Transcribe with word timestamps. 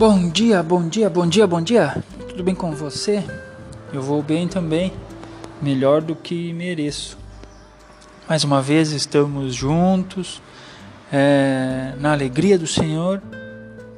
Bom 0.00 0.30
dia, 0.30 0.62
bom 0.62 0.88
dia, 0.88 1.10
bom 1.10 1.26
dia, 1.26 1.46
bom 1.46 1.60
dia. 1.60 2.02
Tudo 2.26 2.42
bem 2.42 2.54
com 2.54 2.72
você? 2.74 3.22
Eu 3.92 4.00
vou 4.00 4.22
bem 4.22 4.48
também, 4.48 4.94
melhor 5.60 6.00
do 6.00 6.16
que 6.16 6.54
mereço. 6.54 7.18
Mais 8.26 8.42
uma 8.42 8.62
vez 8.62 8.92
estamos 8.92 9.54
juntos 9.54 10.40
é, 11.12 11.92
na 12.00 12.12
alegria 12.12 12.58
do 12.58 12.66
Senhor 12.66 13.20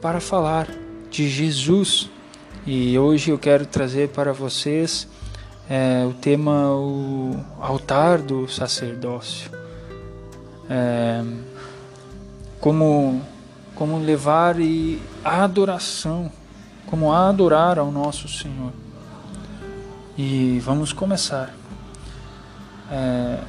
para 0.00 0.18
falar 0.18 0.66
de 1.08 1.28
Jesus. 1.28 2.10
E 2.66 2.98
hoje 2.98 3.30
eu 3.30 3.38
quero 3.38 3.64
trazer 3.64 4.08
para 4.08 4.32
vocês 4.32 5.06
é, 5.70 6.04
o 6.04 6.12
tema 6.14 6.74
o 6.74 7.36
altar 7.60 8.18
do 8.18 8.48
sacerdócio. 8.48 9.48
É, 10.68 11.22
como 12.58 13.22
como 13.82 13.98
levar 13.98 14.60
e 14.60 15.02
a 15.24 15.42
adoração, 15.42 16.30
como 16.86 17.12
adorar 17.12 17.80
ao 17.80 17.90
nosso 17.90 18.28
Senhor. 18.28 18.72
E 20.16 20.60
vamos 20.64 20.92
começar. 20.92 21.52
É, 22.88 23.40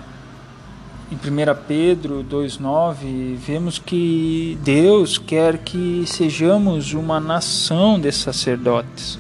em 1.12 1.16
1 1.16 1.20
Pedro 1.68 2.26
2,9, 2.28 3.36
vemos 3.36 3.78
que 3.78 4.58
Deus 4.64 5.20
quer 5.20 5.60
que 5.60 6.04
sejamos 6.08 6.96
uma 6.96 7.20
nação 7.20 8.00
de 8.00 8.12
sacerdotes. 8.12 9.20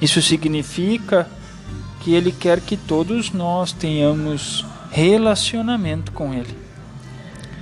Isso 0.00 0.22
significa 0.22 1.28
que 2.00 2.14
Ele 2.14 2.32
quer 2.32 2.62
que 2.62 2.78
todos 2.78 3.30
nós 3.30 3.72
tenhamos 3.72 4.64
relacionamento 4.90 6.12
com 6.12 6.32
Ele, 6.32 6.56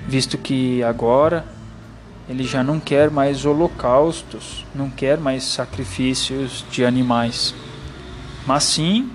visto 0.06 0.38
que 0.38 0.80
agora 0.84 1.60
ele 2.28 2.44
já 2.44 2.62
não 2.62 2.78
quer 2.78 3.10
mais 3.10 3.44
holocaustos, 3.44 4.64
não 4.74 4.88
quer 4.88 5.18
mais 5.18 5.44
sacrifícios 5.44 6.64
de 6.70 6.84
animais, 6.84 7.54
mas 8.46 8.64
sim 8.64 9.10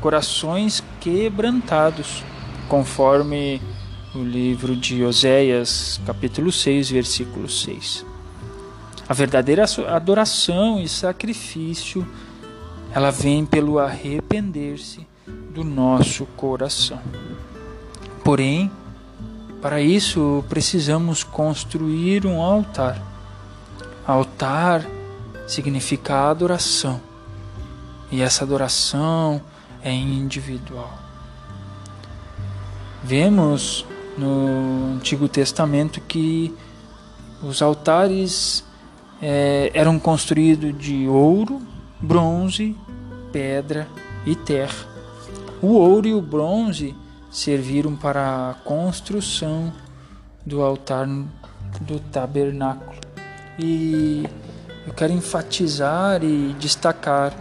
corações 0.00 0.82
quebrantados, 1.00 2.24
conforme 2.68 3.60
o 4.14 4.22
livro 4.22 4.76
de 4.76 5.04
Oséias, 5.04 6.00
capítulo 6.06 6.50
6, 6.50 6.90
versículo 6.90 7.48
6. 7.48 8.04
A 9.08 9.14
verdadeira 9.14 9.64
adoração 9.88 10.80
e 10.80 10.88
sacrifício, 10.88 12.06
ela 12.92 13.10
vem 13.10 13.46
pelo 13.46 13.78
arrepender-se 13.78 15.06
do 15.50 15.64
nosso 15.64 16.26
coração. 16.36 17.00
Porém, 18.22 18.70
para 19.60 19.80
isso, 19.80 20.44
precisamos 20.48 21.24
construir 21.24 22.26
um 22.26 22.40
altar. 22.40 23.02
Altar 24.06 24.86
significa 25.46 26.30
adoração, 26.30 27.00
e 28.10 28.22
essa 28.22 28.44
adoração 28.44 29.40
é 29.82 29.92
individual. 29.92 30.92
Vemos 33.02 33.84
no 34.16 34.96
Antigo 34.96 35.28
Testamento 35.28 36.00
que 36.00 36.54
os 37.42 37.62
altares 37.62 38.64
é, 39.22 39.70
eram 39.74 39.98
construídos 39.98 40.76
de 40.78 41.06
ouro, 41.08 41.60
bronze, 42.00 42.76
pedra 43.32 43.88
e 44.26 44.34
terra. 44.34 44.86
O 45.60 45.74
ouro 45.74 46.06
e 46.06 46.14
o 46.14 46.20
bronze 46.20 46.94
serviram 47.30 47.94
para 47.94 48.50
a 48.50 48.54
construção 48.54 49.72
do 50.44 50.62
altar 50.62 51.06
do 51.80 52.00
tabernáculo. 52.00 52.98
E 53.58 54.24
eu 54.86 54.94
quero 54.94 55.12
enfatizar 55.12 56.22
e 56.22 56.54
destacar 56.58 57.34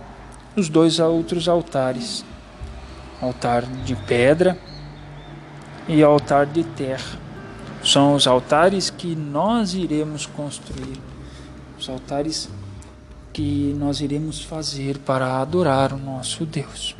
os 0.55 0.69
dois 0.69 0.99
outros 0.99 1.47
altares: 1.47 2.25
altar 3.21 3.63
de 3.63 3.95
pedra 3.95 4.57
e 5.87 6.03
altar 6.03 6.45
de 6.45 6.63
terra. 6.63 7.17
São 7.83 8.15
os 8.15 8.27
altares 8.27 8.89
que 8.89 9.15
nós 9.15 9.73
iremos 9.73 10.25
construir, 10.25 10.99
os 11.79 11.87
altares 11.87 12.49
que 13.31 13.73
nós 13.77 14.01
iremos 14.01 14.41
fazer 14.41 14.97
para 14.97 15.39
adorar 15.39 15.93
o 15.93 15.97
nosso 15.97 16.45
Deus. 16.45 16.95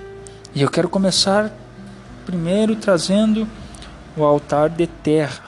E 0.54 0.62
eu 0.62 0.70
quero 0.70 0.88
começar 0.88 1.52
primeiro 2.28 2.76
trazendo 2.76 3.48
o 4.18 4.24
altar 4.26 4.70
de 4.70 4.86
terra. 4.86 5.46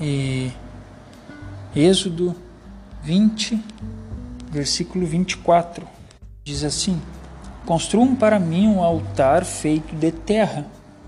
E 0.00 0.50
Êxodo 1.74 2.34
20, 3.04 3.62
versículo 4.50 5.06
24, 5.06 5.86
diz 6.42 6.64
assim: 6.64 7.00
Construam 7.64 8.16
para 8.16 8.40
mim 8.40 8.66
um 8.66 8.82
altar 8.82 9.44
feito 9.44 9.94
de 9.94 10.10
terra, 10.10 10.66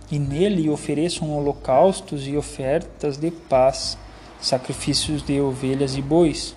e 0.09 0.21
nele 0.21 0.71
ofereçam 0.71 1.37
holocaustos 1.37 2.29
e 2.29 2.37
ofertas 2.37 3.17
de 3.17 3.33
paz, 3.33 3.99
sacrifícios 4.41 5.21
de 5.21 5.41
ovelhas 5.41 5.97
e 5.97 6.03
bois. 6.03 6.55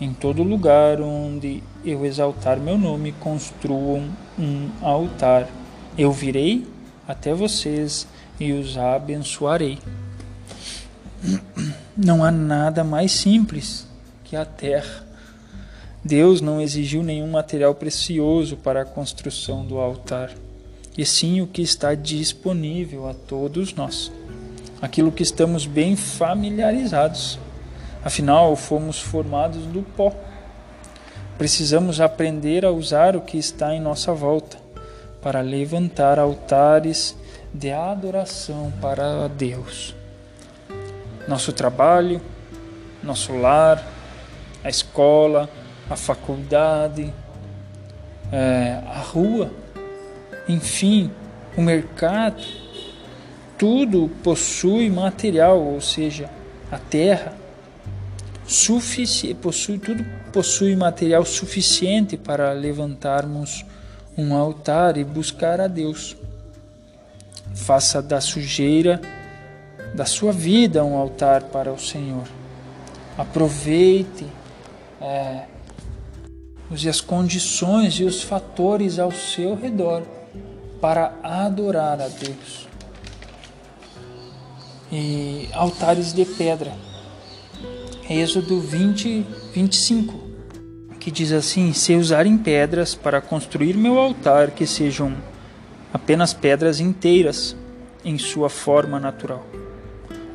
Em 0.00 0.12
todo 0.12 0.44
lugar 0.44 1.00
onde 1.00 1.64
eu 1.84 2.06
exaltar 2.06 2.60
meu 2.60 2.78
nome, 2.78 3.10
construam 3.18 4.08
um 4.38 4.70
altar. 4.80 5.48
Eu 5.96 6.12
virei 6.12 6.73
até 7.06 7.34
vocês 7.34 8.06
e 8.38 8.52
os 8.52 8.76
abençoarei. 8.76 9.78
Não 11.96 12.24
há 12.24 12.30
nada 12.30 12.82
mais 12.82 13.12
simples 13.12 13.86
que 14.24 14.36
a 14.36 14.44
terra. 14.44 15.04
Deus 16.04 16.40
não 16.40 16.60
exigiu 16.60 17.02
nenhum 17.02 17.30
material 17.30 17.74
precioso 17.74 18.56
para 18.56 18.82
a 18.82 18.84
construção 18.84 19.64
do 19.64 19.78
altar, 19.78 20.30
e 20.98 21.06
sim 21.06 21.40
o 21.40 21.46
que 21.46 21.62
está 21.62 21.94
disponível 21.94 23.08
a 23.08 23.14
todos 23.14 23.72
nós, 23.74 24.12
aquilo 24.82 25.10
que 25.10 25.22
estamos 25.22 25.64
bem 25.64 25.96
familiarizados. 25.96 27.38
Afinal, 28.04 28.54
fomos 28.54 29.00
formados 29.00 29.64
do 29.66 29.82
pó. 29.82 30.12
Precisamos 31.38 32.02
aprender 32.02 32.66
a 32.66 32.70
usar 32.70 33.16
o 33.16 33.22
que 33.22 33.38
está 33.38 33.74
em 33.74 33.80
nossa 33.80 34.12
volta 34.12 34.63
para 35.24 35.40
levantar 35.40 36.18
altares 36.18 37.16
de 37.52 37.72
adoração 37.72 38.70
para 38.78 39.26
Deus. 39.26 39.96
Nosso 41.26 41.50
trabalho, 41.50 42.20
nosso 43.02 43.32
lar, 43.32 43.82
a 44.62 44.68
escola, 44.68 45.48
a 45.88 45.96
faculdade, 45.96 47.10
é, 48.30 48.82
a 48.86 48.98
rua, 48.98 49.50
enfim, 50.46 51.10
o 51.56 51.62
mercado, 51.62 52.44
tudo 53.56 54.10
possui 54.22 54.90
material, 54.90 55.58
ou 55.58 55.80
seja, 55.80 56.28
a 56.70 56.76
terra 56.78 57.32
possui 59.40 59.78
tudo 59.78 60.04
possui 60.30 60.76
material 60.76 61.24
suficiente 61.24 62.14
para 62.14 62.52
levantarmos 62.52 63.64
um 64.16 64.34
altar 64.34 64.96
e 64.96 65.04
buscar 65.04 65.60
a 65.60 65.66
Deus. 65.66 66.16
Faça 67.54 68.02
da 68.02 68.20
sujeira 68.20 69.00
da 69.94 70.04
sua 70.04 70.32
vida 70.32 70.84
um 70.84 70.96
altar 70.96 71.44
para 71.44 71.72
o 71.72 71.78
Senhor. 71.78 72.24
Aproveite 73.16 74.26
é, 75.00 75.44
use 76.70 76.88
as 76.88 77.00
condições 77.00 77.94
e 77.94 78.04
os 78.04 78.22
fatores 78.22 78.98
ao 78.98 79.12
seu 79.12 79.54
redor 79.54 80.02
para 80.80 81.14
adorar 81.22 82.00
a 82.00 82.08
Deus. 82.08 82.66
E 84.90 85.48
altares 85.52 86.12
de 86.12 86.24
pedra. 86.24 86.72
Êxodo 88.08 88.60
20, 88.60 89.24
25 89.52 90.23
que 91.04 91.10
diz 91.10 91.32
assim: 91.32 91.74
Se 91.74 91.94
usarem 91.94 92.38
pedras 92.38 92.94
para 92.94 93.20
construir 93.20 93.76
meu 93.76 93.98
altar, 93.98 94.52
que 94.52 94.66
sejam 94.66 95.14
apenas 95.92 96.32
pedras 96.32 96.80
inteiras 96.80 97.54
em 98.02 98.16
sua 98.16 98.48
forma 98.48 98.98
natural. 98.98 99.44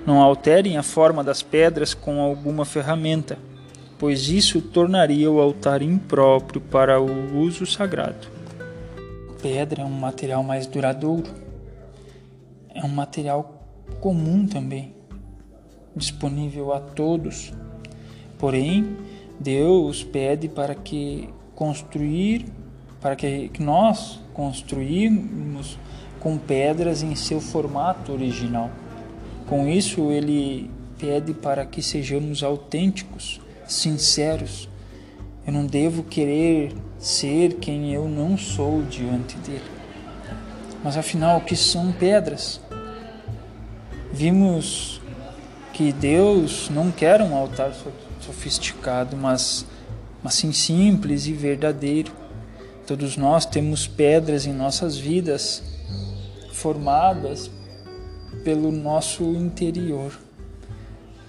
Não 0.06 0.22
alterem 0.22 0.78
a 0.78 0.84
forma 0.84 1.24
das 1.24 1.42
pedras 1.42 1.96
com 1.96 2.22
alguma 2.22 2.66
ferramenta, 2.66 3.40
pois 3.98 4.30
isso 4.30 4.62
tornaria 4.62 5.30
o 5.32 5.42
altar 5.42 5.82
impróprio 5.82 6.62
para 6.62 7.02
o 7.02 7.40
uso 7.40 7.66
sagrado. 7.66 8.28
Pedra 9.42 9.82
é 9.82 9.86
um 9.86 9.90
material 9.90 10.44
mais 10.44 10.68
duradouro, 10.68 11.34
é 12.76 12.86
um 12.86 12.90
material 12.90 13.66
comum 14.00 14.46
também, 14.46 14.94
disponível 15.96 16.72
a 16.72 16.80
todos. 16.80 17.52
Porém, 18.38 18.96
Deus 19.40 20.04
pede 20.04 20.50
para 20.50 20.76
que 20.76 21.30
construir, 21.56 22.46
para 23.00 23.16
que 23.16 23.52
nós 23.60 24.20
construímos 24.34 25.80
com 26.20 26.38
pedras 26.38 27.02
em 27.02 27.16
seu 27.16 27.40
formato 27.40 28.12
original. 28.12 28.70
Com 29.48 29.68
isso, 29.68 30.12
ele 30.12 30.70
pede 31.00 31.34
para 31.34 31.66
que 31.66 31.82
sejamos 31.82 32.44
autênticos, 32.44 33.40
sinceros, 33.66 34.68
Eu 35.48 35.54
não 35.54 35.66
devo 35.66 36.04
querer 36.04 36.76
ser 37.00 37.56
quem 37.56 37.92
eu 37.92 38.08
não 38.08 38.38
sou 38.38 38.84
diante 38.84 39.36
dele. 39.38 39.64
Mas 40.84 40.96
afinal, 40.96 41.40
o 41.40 41.42
que 41.42 41.56
são 41.56 41.92
pedras? 41.92 42.62
Vimos 44.12 45.02
que 45.74 45.92
Deus 45.92 46.70
não 46.70 46.92
quer 46.92 47.22
um 47.22 47.36
altar 47.36 47.74
sofisticado, 48.30 49.18
mas, 49.18 49.66
sim 50.30 50.52
simples 50.52 51.26
e 51.26 51.34
verdadeiro. 51.34 52.12
Todos 52.86 53.18
nós 53.18 53.46
temos 53.46 53.88
pedras 53.88 54.46
em 54.46 54.54
nossas 54.54 54.98
vidas 54.98 55.64
formadas 56.52 57.50
pelo 58.44 58.72
nosso 58.72 59.24
interior. 59.24 60.12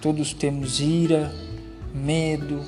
Todos 0.01 0.33
temos 0.33 0.81
ira, 0.81 1.33
medo, 1.95 2.65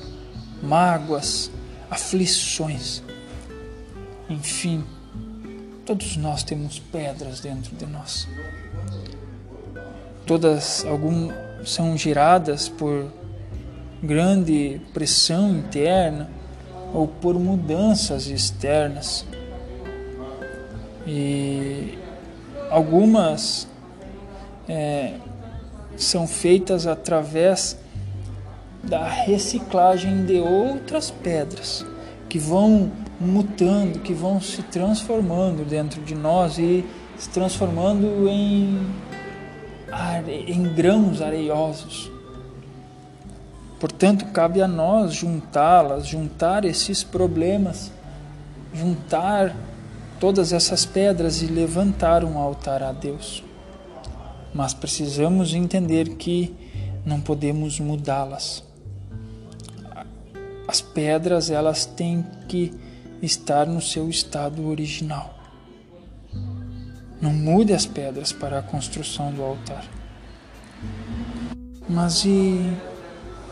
mágoas, 0.61 1.51
aflições. 1.89 3.01
Enfim, 4.29 4.83
todos 5.85 6.15
nós 6.17 6.43
temos 6.43 6.79
pedras 6.79 7.39
dentro 7.39 7.75
de 7.75 7.85
nós. 7.85 8.27
Todas 10.25 10.85
algum, 10.85 11.31
são 11.65 11.97
geradas 11.97 12.69
por 12.69 13.11
grande 14.03 14.81
pressão 14.93 15.51
interna 15.51 16.29
ou 16.93 17.07
por 17.07 17.39
mudanças 17.39 18.27
externas. 18.27 19.25
E 21.07 21.97
algumas 22.69 23.67
é, 24.67 25.13
são 25.95 26.27
feitas 26.27 26.85
através 26.85 27.77
da 28.83 29.07
reciclagem 29.07 30.25
de 30.25 30.39
outras 30.39 31.09
pedras 31.09 31.85
que 32.27 32.37
vão 32.37 32.91
mutando, 33.19 33.99
que 33.99 34.13
vão 34.13 34.41
se 34.41 34.61
transformando 34.63 35.63
dentro 35.63 36.01
de 36.01 36.13
nós 36.13 36.57
e 36.57 36.83
se 37.17 37.29
transformando 37.29 38.27
em, 38.27 38.77
em 40.47 40.63
grãos 40.73 41.21
areiosos. 41.21 42.12
Portanto, 43.83 44.25
cabe 44.27 44.61
a 44.61 44.67
nós 44.67 45.13
juntá-las, 45.13 46.07
juntar 46.07 46.63
esses 46.63 47.03
problemas, 47.03 47.91
juntar 48.73 49.53
todas 50.19 50.53
essas 50.53 50.85
pedras 50.85 51.41
e 51.41 51.47
levantar 51.47 52.23
um 52.23 52.37
altar 52.37 52.81
a 52.81 52.93
Deus 52.93 53.43
mas 54.53 54.73
precisamos 54.73 55.53
entender 55.53 56.09
que 56.15 56.55
não 57.05 57.19
podemos 57.19 57.79
mudá-las. 57.79 58.63
As 60.67 60.79
pedras 60.79 61.49
elas 61.49 61.85
têm 61.85 62.25
que 62.47 62.71
estar 63.21 63.65
no 63.65 63.81
seu 63.81 64.09
estado 64.09 64.67
original. 64.67 65.33
Não 67.19 67.33
mude 67.33 67.73
as 67.73 67.85
pedras 67.85 68.31
para 68.31 68.59
a 68.59 68.61
construção 68.61 69.31
do 69.31 69.41
altar. 69.41 69.85
Mas 71.89 72.23
e 72.25 72.77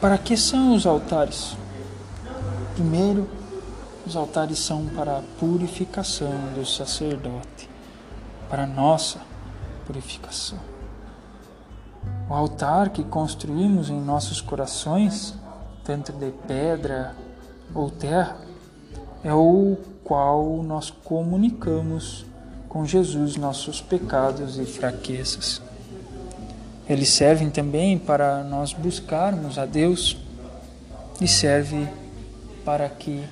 para 0.02 0.18
que 0.18 0.36
são 0.36 0.76
os 0.76 0.88
altares? 0.88 1.56
Primeiro, 2.74 3.30
os 4.06 4.16
altares 4.16 4.58
são 4.58 4.88
para 4.88 5.20
a 5.20 5.22
purificação 5.40 6.34
do 6.56 6.66
sacerdote, 6.66 7.70
para 8.50 8.64
a 8.64 8.68
nossa 8.68 9.20
purificação. 9.86 10.58
O 12.28 12.34
altar 12.34 12.90
que 12.90 13.04
construímos 13.04 13.92
em 13.92 14.02
nossos 14.02 14.42
corações, 14.42 15.36
tanto 15.84 16.12
de 16.12 16.32
pedra 16.48 17.16
ou 17.76 17.92
terra, 17.92 18.38
é 19.24 19.32
o 19.32 19.78
qual 20.04 20.64
nós 20.64 20.90
comunicamos 20.90 22.26
com 22.68 22.86
Jesus 22.86 23.36
nossos 23.36 23.82
pecados 23.82 24.58
e 24.58 24.66
fraquezas. 24.66 25.62
Eles 26.90 27.10
servem 27.10 27.50
também 27.50 27.98
para 27.98 28.44
nós 28.44 28.74
buscarmos 28.74 29.58
a 29.58 29.66
Deus 29.66 30.18
e 31.22 31.28
serve 31.28 31.88
para 32.66 32.90
que 32.90 33.24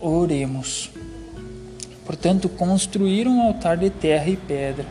oremos. 0.00 0.90
Portanto, 2.04 2.48
construir 2.48 3.26
um 3.26 3.40
altar 3.40 3.76
de 3.76 3.90
terra 3.90 4.28
e 4.28 4.36
pedra. 4.36 4.84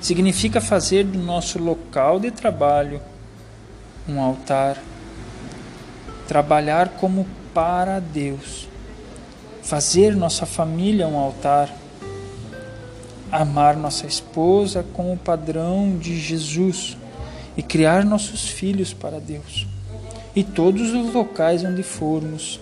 Significa 0.00 0.60
fazer 0.60 1.04
do 1.04 1.18
nosso 1.18 1.58
local 1.58 2.20
de 2.20 2.30
trabalho 2.30 3.00
um 4.08 4.20
altar, 4.20 4.76
trabalhar 6.28 6.90
como 6.90 7.26
para 7.52 7.98
Deus, 7.98 8.68
fazer 9.62 10.14
nossa 10.14 10.46
família 10.46 11.08
um 11.08 11.18
altar, 11.18 11.74
amar 13.30 13.76
nossa 13.76 14.06
esposa 14.06 14.84
com 14.92 15.12
o 15.12 15.16
padrão 15.16 15.98
de 15.98 16.18
Jesus 16.18 16.96
e 17.56 17.62
criar 17.62 18.04
nossos 18.04 18.48
filhos 18.48 18.92
para 18.92 19.20
Deus. 19.20 19.66
E 20.34 20.44
todos 20.44 20.92
os 20.92 21.12
locais 21.14 21.64
onde 21.64 21.82
formos, 21.82 22.60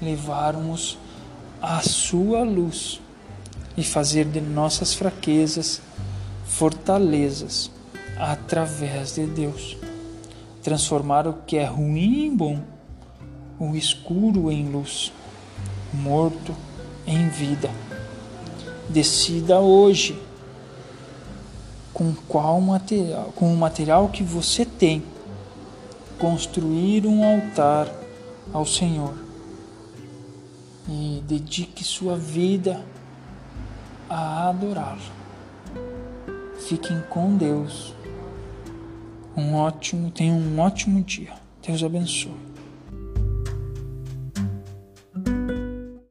levarmos 0.00 0.98
a 1.60 1.80
sua 1.80 2.42
luz 2.42 3.00
e 3.76 3.82
fazer 3.82 4.26
de 4.26 4.40
nossas 4.40 4.94
fraquezas 4.94 5.80
fortalezas 6.46 7.70
através 8.18 9.14
de 9.14 9.26
Deus. 9.26 9.76
Transformar 10.62 11.26
o 11.26 11.34
que 11.46 11.56
é 11.56 11.64
ruim 11.64 12.26
em 12.26 12.34
bom, 12.34 12.60
o 13.58 13.74
escuro 13.74 14.50
em 14.50 14.68
luz, 14.68 15.12
morto 15.92 16.54
em 17.06 17.28
vida. 17.28 17.70
Decida 18.88 19.60
hoje 19.60 20.20
com 21.92 22.14
qual 22.28 22.60
material, 22.60 23.32
com 23.34 23.52
o 23.52 23.56
material 23.56 24.08
que 24.08 24.22
você 24.22 24.64
tem, 24.64 25.02
construir 26.18 27.06
um 27.06 27.24
altar 27.24 27.90
ao 28.52 28.66
Senhor. 28.66 29.14
E 30.88 31.22
dedique 31.26 31.82
sua 31.82 32.16
vida 32.16 32.84
a 34.08 34.48
adorá-lo. 34.48 35.00
Fiquem 36.60 37.02
com 37.08 37.36
Deus. 37.36 37.94
Um 39.36 39.54
ótimo, 39.54 40.10
tenham 40.10 40.36
um 40.36 40.60
ótimo 40.60 41.02
dia. 41.02 41.32
Deus 41.66 41.82
abençoe. 41.82 42.55